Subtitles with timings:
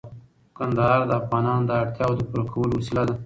[0.57, 3.15] کندهار د افغانانو د اړتیاوو د پوره کولو وسیله ده.